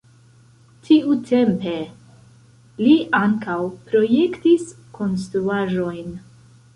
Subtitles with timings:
[0.85, 1.73] Tiutempe
[2.85, 3.57] li ankaŭ
[3.91, 4.65] projektis
[5.01, 6.09] konstruaĵojn.